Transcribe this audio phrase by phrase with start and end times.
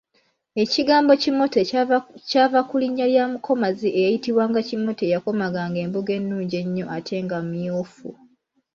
[0.63, 1.59] Ekigambo kimote
[2.31, 8.09] kyava ku linnya lya mukomazi eyayitibwanga Kimote eyakomaganga embugo ennungi ennyo ate nga myufu.